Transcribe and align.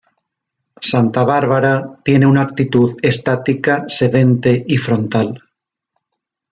Santa 0.81 1.23
Bárbara 1.23 1.99
tiene 2.03 2.25
una 2.25 2.41
actitud 2.41 2.97
estática, 3.03 3.85
sedente 3.87 4.65
y 4.67 4.77
frontal. 4.79 5.43